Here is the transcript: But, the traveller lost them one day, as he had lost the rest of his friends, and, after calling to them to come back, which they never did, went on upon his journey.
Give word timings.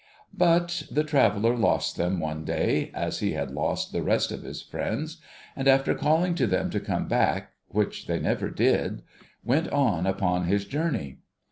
But, 0.35 0.81
the 0.89 1.03
traveller 1.03 1.55
lost 1.55 1.95
them 1.95 2.19
one 2.19 2.43
day, 2.43 2.89
as 2.91 3.19
he 3.19 3.33
had 3.33 3.51
lost 3.51 3.91
the 3.91 4.01
rest 4.01 4.31
of 4.31 4.41
his 4.41 4.59
friends, 4.59 5.17
and, 5.55 5.67
after 5.67 5.93
calling 5.93 6.33
to 6.41 6.47
them 6.47 6.71
to 6.71 6.79
come 6.79 7.07
back, 7.07 7.51
which 7.67 8.07
they 8.07 8.17
never 8.19 8.49
did, 8.49 9.03
went 9.43 9.69
on 9.69 10.07
upon 10.07 10.45
his 10.45 10.65
journey. 10.65 11.19